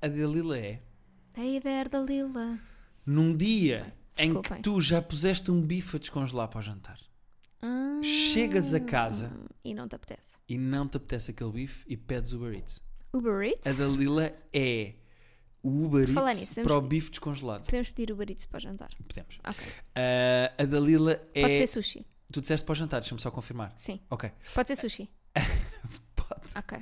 [0.00, 0.80] A Dalila é
[1.36, 2.58] Hey there, Dalila.
[3.04, 6.98] num dia em que tu já puseste um bife a descongelar para o jantar.
[7.60, 9.32] Ah, Chegas a casa
[9.64, 10.36] E não te apetece.
[10.48, 12.80] e não te apetece aquele bife e pedes Uber Eats.
[13.12, 13.66] Uber Eats?
[13.66, 14.94] A Dalila é
[15.64, 17.64] o Uber Falar Eats nisso, para o bife descongelado.
[17.64, 18.90] Podemos pedir Uber Eats para o jantar.
[19.08, 19.38] Podemos.
[19.48, 19.66] Ok.
[19.96, 21.40] Ah, a Dalila é.
[21.40, 22.06] Pode ser sushi.
[22.30, 23.72] Tu disseste para o jantar, deixa-me só confirmar.
[23.74, 23.98] Sim.
[24.10, 24.30] Ok.
[24.54, 25.08] Pode ser sushi.
[26.14, 26.52] Pode.
[26.54, 26.78] Ok.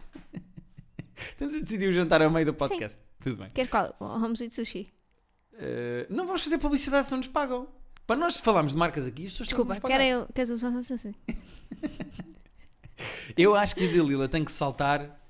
[1.17, 2.99] Estamos a decidir o jantar a meio do podcast.
[3.21, 3.51] Tudo bem.
[3.51, 3.95] Quer qual?
[4.01, 4.93] Vamos eat sushi.
[5.55, 7.69] Ah, não vamos fazer publicidade se não nos pagam.
[8.05, 10.27] Para nós falarmos de marcas aqui, as pessoas Desculpa, querem.
[10.35, 11.15] Queres o sushi?
[13.37, 15.21] Eu acho que a Dalila tem que saltar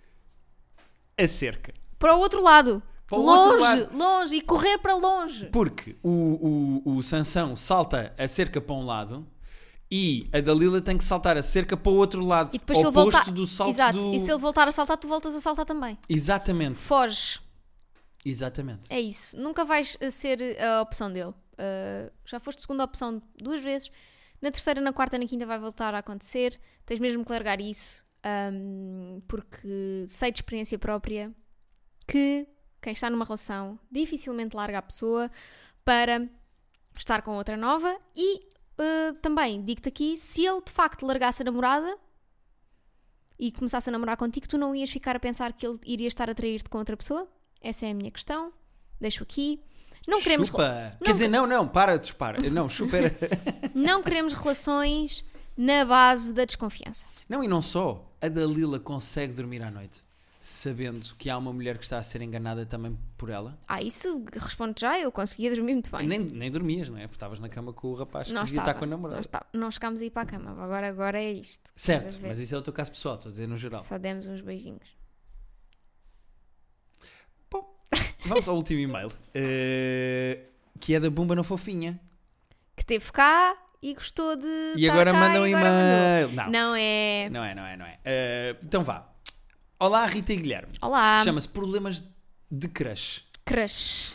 [1.19, 1.75] a cerca.
[1.99, 2.83] Para o outro lado.
[3.13, 3.91] Para o longe, outro lado.
[3.95, 4.37] longe.
[4.37, 5.47] E correr para longe.
[5.47, 9.27] Porque o, o, o Sansão salta a cerca para um lado
[9.91, 12.55] e a Dalila tem que saltar a cerca para o outro lado.
[12.55, 13.31] E depois se ele voltar.
[13.31, 13.99] do salto Exato.
[13.99, 14.15] do...
[14.15, 15.99] E se ele voltar a saltar, tu voltas a saltar também.
[16.09, 16.79] Exatamente.
[16.79, 17.39] Foges.
[18.25, 18.91] Exatamente.
[18.91, 19.37] É isso.
[19.37, 21.31] Nunca vais eh, ser a opção dele.
[21.31, 23.91] Uh, já foste segunda opção duas vezes.
[24.41, 26.59] Na terceira, na quarta, na quinta vai voltar a acontecer.
[26.87, 28.07] Tens mesmo que largar isso.
[28.25, 31.31] um, porque sei de experiência própria
[32.07, 32.47] que
[32.83, 35.31] quem está numa relação dificilmente larga a pessoa
[35.85, 36.29] para
[36.97, 37.97] estar com outra nova.
[38.15, 41.97] E uh, também digo-te aqui: se ele de facto largasse a namorada
[43.39, 46.29] e começasse a namorar contigo, tu não ias ficar a pensar que ele iria estar
[46.29, 47.27] a trair-te com outra pessoa?
[47.61, 48.53] Essa é a minha questão.
[49.01, 49.63] Deixo aqui.
[50.07, 50.97] Não queremos, Chupa.
[51.01, 52.39] Não, Quer dizer, não, não, para, dispara.
[52.51, 53.17] Não, chupa era...
[53.73, 55.25] não queremos relações
[55.57, 57.07] na base da desconfiança.
[57.29, 58.13] Não, e não só.
[58.21, 60.03] A Dalila consegue dormir à noite.
[60.43, 63.57] Sabendo que há uma mulher que está a ser enganada também por ela?
[63.69, 66.07] Ah, isso responde já, eu conseguia dormir muito bem.
[66.07, 67.03] Nem, nem dormias, não é?
[67.03, 69.17] Porque estavas na cama com o rapaz que não devia estava, estar com a namorada.
[69.17, 71.71] Não, estava, não chegámos a ir para a cama, agora, agora é isto.
[71.77, 73.83] Certo, mas isso é o teu caso pessoal, estou a dizer no geral.
[73.83, 75.01] Só demos uns beijinhos.
[78.25, 80.45] Vamos ao último e-mail, eh,
[80.81, 82.01] que é da Bumba na Fofinha.
[82.77, 84.75] Que teve cá e gostou de.
[84.77, 86.29] E agora cá manda um e-mail.
[86.33, 86.51] Não.
[86.51, 87.29] Não é.
[87.31, 87.99] Não é, não é, não é.
[88.05, 89.12] Eh, então vá.
[89.83, 90.75] Olá, Rita e Guilherme.
[90.81, 92.05] Olá, Chama-se Problemas
[92.49, 93.25] de Crush.
[93.45, 94.15] crush.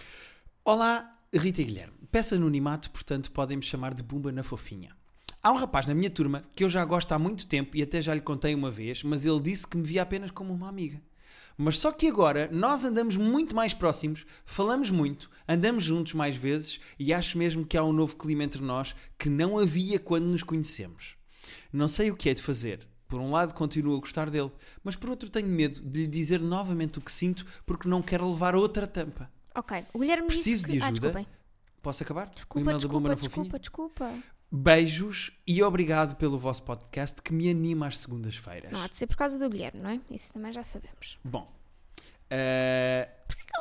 [0.63, 1.93] Olá, Rita e Guilherme.
[2.09, 4.95] Peço anonimato, portanto podem me chamar de Bumba na Fofinha.
[5.43, 8.01] Há um rapaz na minha turma que eu já gosto há muito tempo e até
[8.01, 11.01] já lhe contei uma vez, mas ele disse que me via apenas como uma amiga.
[11.57, 16.79] Mas só que agora nós andamos muito mais próximos, falamos muito, andamos juntos mais vezes
[16.97, 20.43] e acho mesmo que há um novo clima entre nós que não havia quando nos
[20.43, 21.17] conhecemos.
[21.73, 22.87] Não sei o que é de fazer.
[23.07, 24.51] Por um lado, continuo a gostar dele,
[24.83, 28.29] mas por outro, tenho medo de lhe dizer novamente o que sinto porque não quero
[28.29, 29.31] levar outra tampa.
[29.55, 30.71] Ok, o Guilherme Preciso disse que...
[30.73, 30.99] de Ah, ajuda?
[31.11, 31.27] desculpem.
[31.81, 32.27] Posso acabar?
[32.27, 34.23] o Desculpa, e-mail da Bumba desculpa, desculpa, desculpa.
[34.51, 38.71] Beijos e obrigado pelo vosso podcast que me anima às segundas-feiras.
[38.71, 40.01] Não há de ser por causa do Guilherme, não é?
[40.11, 41.17] Isso também já sabemos.
[41.23, 41.51] Bom,
[42.29, 43.09] eh,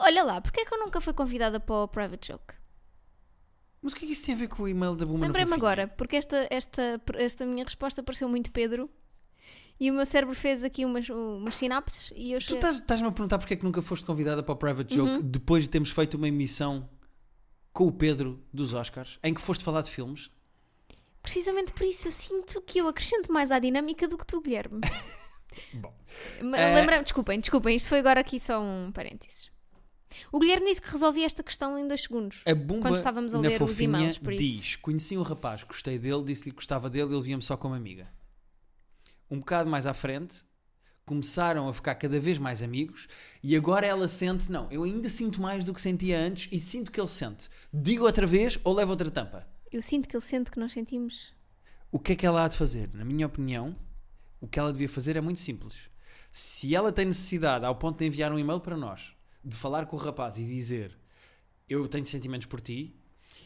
[0.00, 2.54] Olha lá, porque é que eu nunca fui convidada para o Private Joke?
[3.82, 5.26] mas o que é que isso tem a ver com o e-mail da Bumba na
[5.26, 8.90] Lembrei-me agora, porque esta, esta, esta minha resposta pareceu muito Pedro
[9.78, 13.08] e o meu cérebro fez aqui umas, umas sinapses e eu Tu cheguei- estás- estás-me
[13.08, 15.20] a perguntar porque é que nunca foste convidada para o Private Joke Uhum.
[15.22, 16.88] depois de termos feito uma emissão
[17.72, 20.30] com o Pedro dos Oscars, em que foste falar de filmes?
[21.22, 24.80] Precisamente por isso eu sinto que eu acrescento mais à dinâmica do que tu, Guilherme.
[25.74, 25.92] Bom.
[26.38, 29.50] Eh, Lembrei-me, desculpem, desculpem, isto foi agora aqui só um parênteses.
[30.30, 32.42] O Guilherme disse que resolvia esta questão em dois segundos.
[32.46, 34.42] A Bumba Quando estávamos a ler os e-mails, por isso.
[34.42, 38.08] diz: Conheci um rapaz, gostei dele, disse-lhe que gostava dele, ele via-me só como amiga.
[39.30, 40.44] Um bocado mais à frente,
[41.04, 43.06] começaram a ficar cada vez mais amigos
[43.42, 46.90] e agora ela sente: Não, eu ainda sinto mais do que sentia antes e sinto
[46.90, 47.48] que ele sente.
[47.72, 49.46] Digo outra vez ou levo outra tampa?
[49.72, 51.32] Eu sinto que ele sente que nós sentimos.
[51.90, 52.90] O que é que ela há de fazer?
[52.92, 53.76] Na minha opinião,
[54.40, 55.74] o que ela devia fazer é muito simples.
[56.32, 59.96] Se ela tem necessidade, ao ponto de enviar um e-mail para nós, de falar com
[59.96, 60.98] o rapaz e dizer
[61.68, 62.94] eu tenho sentimentos por ti,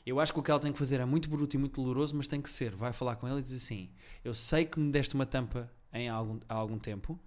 [0.04, 2.16] eu acho que o que ela tem que fazer é muito bruto e muito doloroso,
[2.16, 2.74] mas tem que ser.
[2.74, 3.90] Vai falar com ele e dizer assim:
[4.24, 7.18] Eu sei que me deste uma tampa em algum, há algum tempo,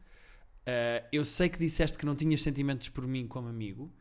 [0.65, 3.91] eh, eu sei que disseste que não tinhas sentimentos por mim como amigo.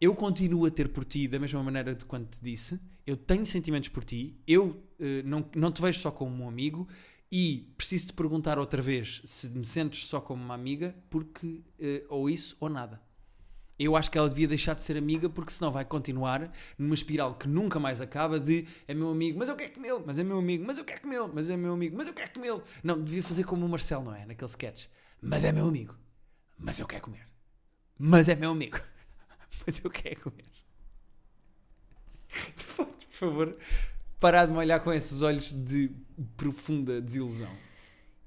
[0.00, 2.80] Eu continuo a ter por ti da mesma maneira de quando te disse.
[3.06, 4.40] Eu tenho sentimentos por ti.
[4.46, 6.88] Eu eh, não, não te vejo só como um amigo.
[7.32, 12.04] E preciso te perguntar outra vez se me sentes só como uma amiga, porque eh,
[12.08, 13.00] ou isso ou nada.
[13.82, 17.34] Eu acho que ela devia deixar de ser amiga, porque senão vai continuar numa espiral
[17.34, 20.38] que nunca mais acaba de é meu amigo, mas eu quero comê-lo, mas é meu
[20.38, 22.62] amigo, mas eu quero comê-lo, mas é meu amigo, mas eu quero comê-lo.
[22.84, 24.26] Não, devia fazer como o Marcelo, não é?
[24.26, 24.84] Naquele sketch.
[25.22, 25.96] Mas é meu amigo,
[26.58, 27.26] mas eu quero comer.
[27.98, 28.78] Mas é meu amigo,
[29.66, 30.44] mas eu quero comer.
[32.58, 33.56] Tu podes, por favor,
[34.20, 35.90] parar de me olhar com esses olhos de
[36.36, 37.50] profunda desilusão.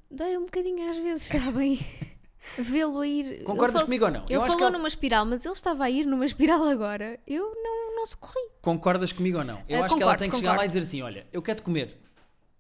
[0.10, 1.80] Dói um bocadinho às vezes, sabem?
[2.58, 3.44] Vê-lo a ir.
[3.44, 4.24] Concordas ele fal- comigo ou não?
[4.26, 7.20] Ele Eu acho que falou numa espiral, mas ele estava a ir numa espiral agora.
[7.26, 8.50] Eu não, não socorri.
[8.62, 9.62] Concordas comigo ou não?
[9.68, 10.66] Eu Eh, acho que ela concordo, tem que chegar lá concordo.
[10.66, 12.00] e dizer assim: olha, eu quero te comer.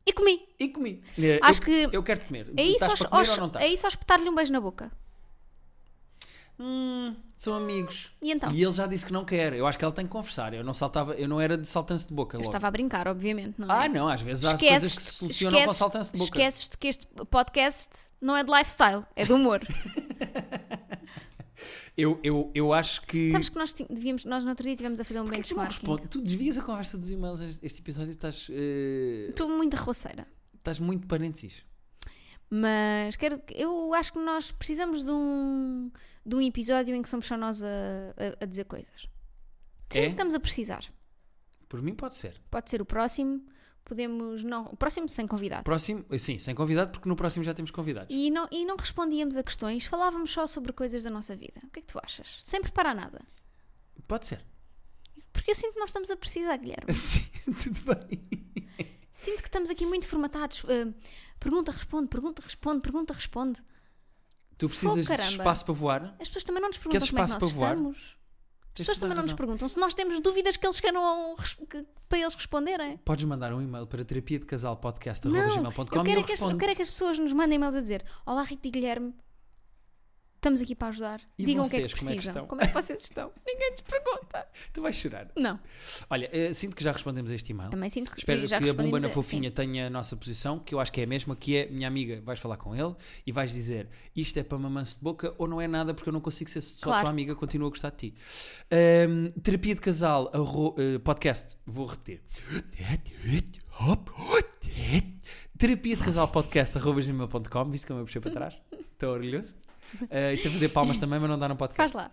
[0.05, 0.47] E comi.
[0.59, 1.01] E comi.
[1.17, 2.51] Eh, Acho eu, que Eu quero te comer.
[2.57, 3.65] É isso, para comer só- ou não estás?
[3.65, 4.91] é isso espetar-lhe um beijo na boca.
[6.59, 8.11] Hum, são amigos.
[8.21, 8.51] E então?
[8.51, 9.53] E ele já disse que não quer.
[9.53, 10.53] Eu acho que ela tem que conversar.
[10.53, 12.49] Eu não saltava, eu não era de saltanço de boca Eu logo.
[12.49, 13.55] estava a brincar, obviamente.
[13.57, 13.89] Não Ah, é?
[13.89, 16.31] não, às vezes há coisas que se solucionam com esqueces- saltanço de boca.
[16.39, 17.89] Esqueces-te que este podcast
[18.21, 19.59] não é de lifestyle, é de humor.
[21.95, 23.29] Eu, eu, eu acho que.
[23.29, 26.07] Sabes que nós devíamos, nós no outro dia estivemos a fazer um Porquê benchmarking.
[26.07, 30.25] Tu desvias a conversa dos e-mails este episódio e estás, eh, Estou muito arroceira.
[30.55, 31.63] estás muito parênteses.
[32.49, 35.91] Mas quero, eu acho que nós precisamos de um,
[36.25, 39.07] de um episódio em que somos só nós a, a- a dizer coisas.
[39.89, 40.07] Sim, É?
[40.07, 40.83] estamos a precisar.
[41.69, 42.39] Por mim pode ser.
[42.51, 43.45] Pode ser o próximo,
[43.83, 44.65] podemos não.
[44.67, 45.63] O próximo sem convidado.
[45.63, 48.15] Próximo, sim, sem convidado, porque no próximo já temos convidados.
[48.15, 51.59] E não, e não respondíamos a questões, falávamos só sobre coisas da nossa vida.
[51.63, 52.37] O que é que tu achas?
[52.41, 53.21] Sem preparar nada.
[54.07, 54.45] Pode ser.
[55.31, 56.85] Porque eu sinto que nós estamos a precisar, Guilherme.
[56.93, 57.23] Sim,
[57.61, 58.21] tudo bem.
[59.11, 60.63] Sinto que estamos aqui muito formatados.
[60.63, 60.93] Uh,
[61.39, 63.63] pergunta, responde, pergunta, responde, pergunta, responde.
[64.63, 65.31] Tu precisas de caramba.
[65.31, 66.15] espaço para voar?
[66.19, 68.17] As pessoas também não nos perguntam como é que nós estamos.
[68.73, 71.35] As pessoas também não nos perguntam se nós temos dúvidas que eles queiram
[72.09, 72.97] para eles responderem.
[72.97, 76.33] Podes mandar um e-mail para terapia de casal podcast Não, gmail.com eu quero, é que
[76.33, 78.71] as, eu quero é que as pessoas nos mandem e-mails a dizer Olá Rita e
[78.71, 79.13] Guilherme,
[80.43, 81.21] Estamos aqui para ajudar.
[81.39, 82.33] E Digam o que é que vocês, como é que precisam.
[82.43, 82.47] estão?
[82.47, 83.31] Como é que vocês estão?
[83.47, 84.47] Ninguém nos pergunta.
[84.73, 85.31] Tu vais chorar.
[85.37, 85.57] Não.
[86.09, 87.69] Olha, eh, sinto que já respondemos a este e-mail.
[87.69, 90.75] Também sinto que Espero já que a Bumba na Fofinha tenha a nossa posição, que
[90.75, 92.93] eu acho que é a mesma, que é, minha amiga, vais falar com ele
[93.25, 96.13] e vais dizer isto é para mamãe-se de boca ou não é nada porque eu
[96.13, 97.03] não consigo ser só Claro.
[97.03, 98.15] tua amiga, continuo a gostar de ti.
[98.69, 102.21] Ahm, terapia de casal, arro- eh, podcast, vou repetir.
[105.57, 108.57] Terapia de casal podcast, arroba gmail.com, visto como eu puxei para trás?
[108.91, 109.55] Estou orgulhoso.
[110.01, 111.93] Uh, isso é fazer palmas também, mas não dá no podcast.
[111.93, 112.11] Faz lá.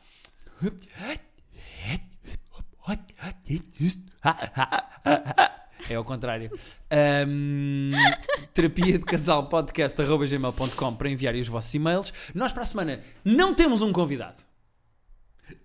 [5.88, 6.50] É ao contrário.
[6.90, 7.92] Ahm,
[8.52, 12.12] terapia de casal podcast arroba gmail.com para enviarem os vossos e-mails.
[12.34, 14.38] Nós para a semana não temos um convidado.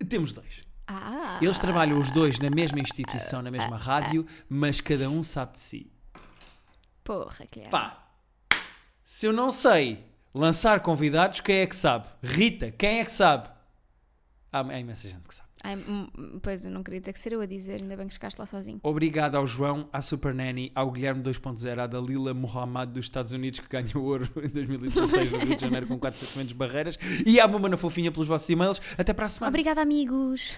[0.08, 0.62] Temos dois.
[0.86, 1.38] Ah.
[1.42, 5.58] Eles trabalham os dois na mesma instituição, na mesma rádio, mas cada um sabe de
[5.58, 5.92] si.
[7.04, 7.68] Porra, que é.
[7.68, 8.08] Pá,
[9.04, 10.04] se eu não sei
[10.36, 12.06] lançar convidados, quem é que sabe?
[12.22, 13.48] Rita, quem é que sabe?
[14.52, 15.46] Há, há imensa gente que sabe.
[15.64, 18.14] Ai, hum, pois eu não queria ter que ser eu a dizer, ainda bem que
[18.14, 18.78] chegaste lá sozinho.
[18.82, 23.60] Obrigado ao João, à Super Nanny, ao Guilherme 2.0, à Dalila Mohamed dos Estados Unidos,
[23.60, 27.76] que ganhou ouro em 2016 no Rio de Janeiro com 4 barreiras, e à na
[27.76, 28.80] Fofinha pelos vossos e-mails.
[28.96, 29.48] Até para a semana.
[29.48, 30.56] Obrigada, amigos.